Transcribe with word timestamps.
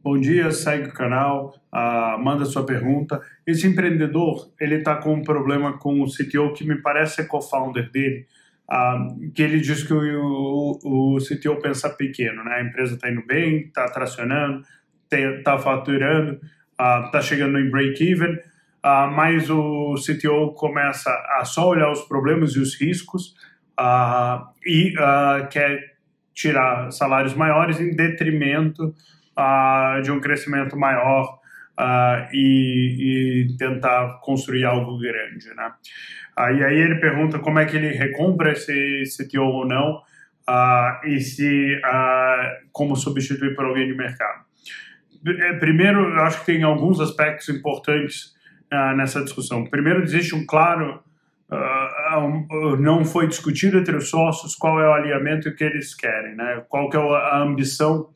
Bom 0.00 0.16
dia, 0.16 0.52
segue 0.52 0.88
o 0.88 0.92
canal, 0.92 1.56
uh, 1.72 2.22
manda 2.22 2.44
sua 2.44 2.64
pergunta. 2.64 3.20
Esse 3.44 3.66
empreendedor, 3.66 4.48
ele 4.60 4.76
está 4.76 4.94
com 4.94 5.12
um 5.12 5.24
problema 5.24 5.76
com 5.76 6.00
o 6.00 6.06
CTO 6.06 6.52
que 6.52 6.64
me 6.64 6.80
parece 6.80 7.16
ser 7.16 7.26
co-founder 7.26 7.90
dele, 7.90 8.24
uh, 8.70 9.32
que 9.32 9.42
ele 9.42 9.58
diz 9.60 9.82
que 9.82 9.92
o, 9.92 10.78
o, 10.84 11.16
o 11.16 11.18
CTO 11.18 11.60
pensa 11.60 11.90
pequeno, 11.90 12.44
né? 12.44 12.54
A 12.54 12.62
empresa 12.62 12.94
está 12.94 13.10
indo 13.10 13.26
bem, 13.26 13.62
está 13.62 13.90
tracionando, 13.90 14.62
está 15.10 15.58
faturando, 15.58 16.38
está 16.70 17.18
uh, 17.18 17.22
chegando 17.22 17.58
em 17.58 17.68
break-even, 17.68 18.38
mas 19.16 19.50
o 19.50 19.96
CTO 19.96 20.52
começa 20.54 21.10
a 21.40 21.44
só 21.44 21.68
olhar 21.68 21.90
os 21.90 22.02
problemas 22.02 22.52
e 22.52 22.60
os 22.60 22.80
riscos 22.80 23.34
e 24.64 24.94
quer 25.50 25.96
tirar 26.32 26.90
salários 26.92 27.34
maiores 27.34 27.80
em 27.80 27.90
detrimento 27.90 28.94
uh, 29.38 30.02
de 30.02 30.10
um 30.10 30.20
crescimento 30.20 30.76
maior 30.76 31.38
uh, 31.78 32.28
e, 32.32 33.46
e, 33.46 33.56
tentar 33.56 34.18
construir 34.20 34.64
algo 34.64 34.98
grande, 34.98 35.54
né? 35.54 35.72
Uh, 36.36 36.54
e 36.54 36.64
aí 36.64 36.76
ele 36.76 36.96
pergunta 36.96 37.38
como 37.38 37.58
é 37.58 37.64
que 37.64 37.76
ele 37.76 37.90
recompra 37.90 38.52
esse 38.52 39.04
CTO 39.16 39.42
ou 39.42 39.66
não 39.66 40.02
e 41.04 41.20
se 41.20 41.78
como 42.72 42.96
substituir 42.96 43.54
por 43.54 43.66
alguém 43.66 43.86
de 43.86 43.94
mercado. 43.94 44.46
É, 45.26 45.52
primeiro, 45.58 45.98
eu 46.08 46.20
acho 46.22 46.40
que 46.40 46.46
tem 46.46 46.62
alguns 46.62 47.00
aspectos 47.00 47.50
importantes 47.50 48.34
nessa 48.96 49.22
discussão. 49.22 49.66
Primeiro, 49.66 50.02
existe 50.02 50.34
um 50.34 50.46
claro 50.46 51.02
Uh, 51.50 52.76
não 52.76 53.06
foi 53.06 53.26
discutido 53.26 53.78
entre 53.78 53.96
os 53.96 54.10
sócios 54.10 54.54
qual 54.54 54.78
é 54.80 54.86
o 54.86 54.92
alinhamento 54.92 55.54
que 55.54 55.64
eles 55.64 55.94
querem, 55.94 56.34
né? 56.36 56.62
Qual 56.68 56.90
que 56.90 56.96
é 56.96 57.00
a 57.00 57.38
ambição 57.38 58.10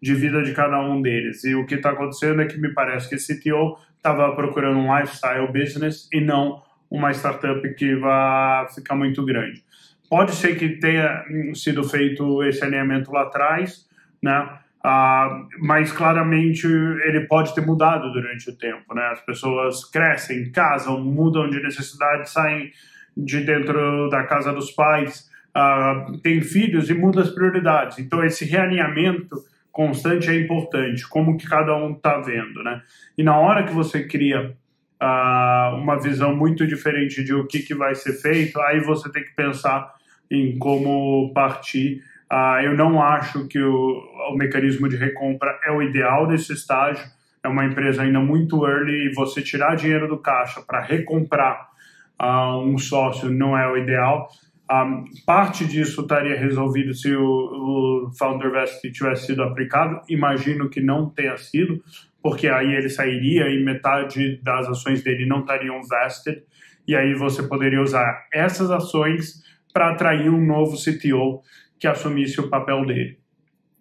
de 0.00 0.14
vida 0.14 0.42
de 0.42 0.52
cada 0.52 0.80
um 0.80 1.00
deles. 1.00 1.44
E 1.44 1.54
o 1.54 1.66
que 1.66 1.76
está 1.76 1.90
acontecendo 1.90 2.42
é 2.42 2.46
que 2.46 2.58
me 2.58 2.72
parece 2.72 3.08
que 3.08 3.14
esse 3.14 3.38
CTO 3.38 3.78
estava 3.96 4.34
procurando 4.34 4.78
um 4.78 4.96
lifestyle 4.96 5.46
business 5.52 6.08
e 6.12 6.20
não 6.20 6.62
uma 6.90 7.10
startup 7.12 7.74
que 7.74 7.96
vai 7.96 8.68
ficar 8.72 8.94
muito 8.94 9.24
grande. 9.24 9.64
Pode 10.08 10.32
ser 10.32 10.56
que 10.56 10.68
tenha 10.68 11.24
sido 11.54 11.82
feito 11.82 12.42
esse 12.44 12.62
alinhamento 12.62 13.10
lá 13.10 13.22
atrás, 13.22 13.86
né? 14.22 14.48
Ah, 14.84 15.42
mas 15.58 15.90
claramente 15.90 16.64
ele 16.64 17.26
pode 17.26 17.52
ter 17.54 17.60
mudado 17.60 18.12
durante 18.12 18.48
o 18.48 18.56
tempo, 18.56 18.94
né? 18.94 19.08
As 19.10 19.20
pessoas 19.20 19.84
crescem, 19.84 20.48
casam, 20.52 21.02
mudam 21.02 21.50
de 21.50 21.60
necessidade, 21.60 22.30
saem 22.30 22.70
de 23.16 23.40
dentro 23.40 24.08
da 24.10 24.22
casa 24.22 24.52
dos 24.52 24.70
pais, 24.70 25.28
ah, 25.52 26.06
têm 26.22 26.40
filhos 26.40 26.88
e 26.88 26.94
mudam 26.94 27.22
as 27.22 27.30
prioridades. 27.30 27.98
Então 27.98 28.22
esse 28.22 28.44
realinhamento 28.44 29.36
constante 29.76 30.30
é 30.30 30.40
importante, 30.40 31.06
como 31.06 31.36
que 31.36 31.46
cada 31.46 31.76
um 31.76 31.92
está 31.92 32.18
vendo, 32.18 32.62
né? 32.64 32.80
E 33.16 33.22
na 33.22 33.38
hora 33.38 33.62
que 33.62 33.74
você 33.74 34.04
cria 34.04 34.56
uh, 35.02 35.76
uma 35.76 36.00
visão 36.00 36.34
muito 36.34 36.66
diferente 36.66 37.22
de 37.22 37.34
o 37.34 37.46
que, 37.46 37.58
que 37.58 37.74
vai 37.74 37.94
ser 37.94 38.14
feito, 38.14 38.58
aí 38.62 38.80
você 38.80 39.12
tem 39.12 39.22
que 39.22 39.34
pensar 39.36 39.92
em 40.30 40.56
como 40.56 41.30
partir. 41.34 42.00
Uh, 42.32 42.64
eu 42.64 42.74
não 42.74 43.02
acho 43.02 43.46
que 43.48 43.60
o, 43.60 44.02
o 44.30 44.34
mecanismo 44.34 44.88
de 44.88 44.96
recompra 44.96 45.60
é 45.62 45.70
o 45.70 45.82
ideal 45.82 46.26
nesse 46.26 46.54
estágio. 46.54 47.04
É 47.44 47.48
uma 47.48 47.66
empresa 47.66 48.00
ainda 48.00 48.18
muito 48.18 48.66
early 48.66 49.10
e 49.10 49.14
você 49.14 49.42
tirar 49.42 49.76
dinheiro 49.76 50.08
do 50.08 50.16
caixa 50.16 50.62
para 50.62 50.80
recomprar 50.80 51.68
uh, 52.18 52.62
um 52.62 52.78
sócio 52.78 53.28
não 53.28 53.54
é 53.58 53.70
o 53.70 53.76
ideal. 53.76 54.30
Um, 54.70 55.04
parte 55.24 55.64
disso 55.64 56.00
estaria 56.00 56.36
resolvido 56.36 56.92
se 56.92 57.14
o, 57.14 57.22
o 57.22 58.10
Founder 58.18 58.50
Vest 58.50 58.80
tivesse 58.90 59.26
sido 59.26 59.42
aplicado. 59.42 60.00
Imagino 60.08 60.68
que 60.68 60.80
não 60.80 61.08
tenha 61.08 61.36
sido, 61.36 61.82
porque 62.20 62.48
aí 62.48 62.74
ele 62.74 62.88
sairia 62.88 63.48
e 63.48 63.64
metade 63.64 64.40
das 64.42 64.68
ações 64.68 65.02
dele 65.02 65.24
não 65.24 65.40
estariam 65.40 65.80
vested. 65.82 66.42
E 66.86 66.96
aí 66.96 67.14
você 67.14 67.42
poderia 67.44 67.80
usar 67.80 68.26
essas 68.32 68.70
ações 68.70 69.42
para 69.72 69.90
atrair 69.90 70.30
um 70.30 70.44
novo 70.44 70.76
CTO 70.76 71.42
que 71.78 71.86
assumisse 71.86 72.40
o 72.40 72.48
papel 72.48 72.84
dele. 72.86 73.18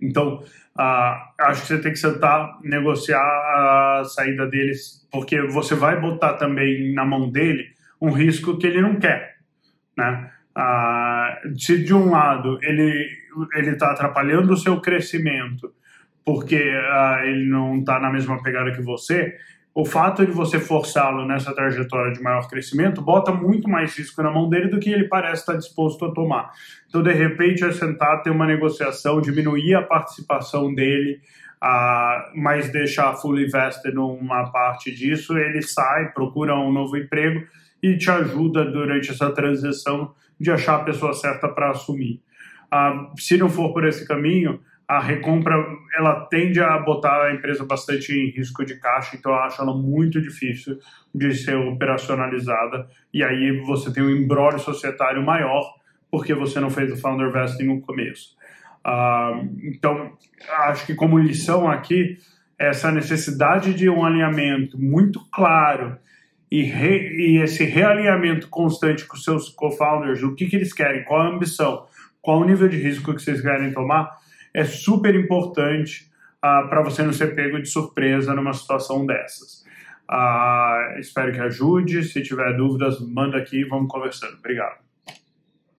Então, 0.00 0.36
uh, 0.78 1.42
acho 1.42 1.62
que 1.62 1.68
você 1.68 1.80
tem 1.80 1.92
que 1.92 1.98
sentar, 1.98 2.58
negociar 2.62 3.20
a 3.20 4.02
saída 4.04 4.46
deles, 4.46 5.06
porque 5.12 5.42
você 5.42 5.74
vai 5.74 6.00
botar 6.00 6.34
também 6.34 6.94
na 6.94 7.04
mão 7.04 7.30
dele 7.30 7.66
um 8.00 8.10
risco 8.10 8.56
que 8.56 8.66
ele 8.66 8.80
não 8.80 8.98
quer, 8.98 9.36
né? 9.96 10.30
Ah, 10.60 11.40
se 11.56 11.82
de 11.82 11.94
um 11.94 12.10
lado 12.10 12.58
ele 12.62 13.08
ele 13.54 13.70
está 13.70 13.92
atrapalhando 13.92 14.52
o 14.52 14.56
seu 14.56 14.80
crescimento 14.80 15.72
porque 16.24 16.56
ah, 16.56 17.20
ele 17.24 17.48
não 17.48 17.78
está 17.78 17.98
na 17.98 18.10
mesma 18.10 18.42
pegada 18.42 18.72
que 18.72 18.82
você, 18.82 19.34
o 19.74 19.84
fato 19.84 20.26
de 20.26 20.32
você 20.32 20.58
forçá-lo 20.58 21.26
nessa 21.26 21.54
trajetória 21.54 22.12
de 22.12 22.20
maior 22.20 22.48
crescimento 22.48 23.00
bota 23.00 23.32
muito 23.32 23.68
mais 23.68 23.96
risco 23.96 24.22
na 24.22 24.30
mão 24.30 24.48
dele 24.48 24.68
do 24.68 24.80
que 24.80 24.90
ele 24.90 25.08
parece 25.08 25.42
estar 25.42 25.56
disposto 25.56 26.04
a 26.04 26.12
tomar. 26.12 26.50
Então, 26.88 27.02
de 27.02 27.12
repente, 27.12 27.64
é 27.64 27.72
sentar, 27.72 28.22
ter 28.22 28.30
uma 28.30 28.46
negociação, 28.46 29.20
diminuir 29.20 29.74
a 29.74 29.82
participação 29.82 30.74
dele, 30.74 31.20
mas 32.34 32.70
deixar 32.70 33.14
fully 33.14 33.46
vested 33.46 33.94
numa 33.94 34.50
parte 34.50 34.94
disso, 34.94 35.36
ele 35.36 35.62
sai, 35.62 36.12
procura 36.12 36.54
um 36.54 36.72
novo 36.72 36.96
emprego 36.96 37.46
e 37.82 37.96
te 37.96 38.10
ajuda 38.10 38.64
durante 38.64 39.10
essa 39.10 39.30
transição 39.30 40.14
de 40.38 40.50
achar 40.50 40.76
a 40.76 40.84
pessoa 40.84 41.12
certa 41.12 41.48
para 41.48 41.70
assumir. 41.70 42.22
Se 43.18 43.36
não 43.36 43.48
for 43.48 43.72
por 43.72 43.86
esse 43.86 44.06
caminho, 44.06 44.60
a 44.88 44.98
recompra 44.98 45.54
ela 45.96 46.26
tende 46.26 46.60
a 46.60 46.78
botar 46.78 47.26
a 47.26 47.32
empresa 47.32 47.64
bastante 47.64 48.12
em 48.12 48.30
risco 48.30 48.64
de 48.64 48.74
caixa, 48.76 49.16
então 49.16 49.30
eu 49.30 49.38
acho 49.38 49.62
ela 49.62 49.72
muito 49.72 50.20
difícil 50.20 50.78
de 51.14 51.32
ser 51.34 51.54
operacionalizada. 51.56 52.88
E 53.12 53.22
aí 53.22 53.60
você 53.60 53.92
tem 53.92 54.02
um 54.02 54.10
embrólio 54.10 54.58
societário 54.58 55.22
maior 55.22 55.74
porque 56.10 56.34
você 56.34 56.58
não 56.58 56.70
fez 56.70 56.90
o 56.92 56.96
founder 56.96 57.30
vesting 57.30 57.64
no 57.64 57.80
começo. 57.80 58.36
Ah, 58.84 59.42
então, 59.62 60.12
acho 60.64 60.86
que 60.86 60.94
como 60.94 61.18
lição 61.18 61.68
aqui, 61.68 62.18
essa 62.58 62.90
necessidade 62.90 63.74
de 63.74 63.88
um 63.88 64.04
alinhamento 64.04 64.80
muito 64.80 65.20
claro 65.30 65.96
e, 66.50 66.62
re, 66.62 67.08
e 67.16 67.42
esse 67.42 67.64
realinhamento 67.64 68.48
constante 68.48 69.06
com 69.06 69.16
seus 69.16 69.48
co-founders, 69.48 70.22
o 70.22 70.34
que, 70.34 70.46
que 70.46 70.56
eles 70.56 70.72
querem, 70.72 71.04
qual 71.04 71.22
a 71.22 71.28
ambição, 71.28 71.86
qual 72.20 72.40
o 72.40 72.44
nível 72.44 72.68
de 72.68 72.76
risco 72.76 73.14
que 73.14 73.22
vocês 73.22 73.40
querem 73.40 73.72
tomar, 73.72 74.10
é 74.52 74.64
super 74.64 75.14
importante 75.14 76.10
ah, 76.42 76.66
para 76.68 76.82
você 76.82 77.02
não 77.02 77.12
ser 77.12 77.34
pego 77.34 77.60
de 77.60 77.68
surpresa 77.68 78.34
numa 78.34 78.52
situação 78.52 79.06
dessas. 79.06 79.64
Uh, 80.10 80.98
espero 80.98 81.32
que 81.32 81.40
ajude. 81.40 82.02
Se 82.02 82.20
tiver 82.20 82.56
dúvidas, 82.56 82.98
manda 83.00 83.38
aqui 83.38 83.60
e 83.60 83.64
vamos 83.64 83.88
conversando. 83.88 84.38
Obrigado. 84.38 84.89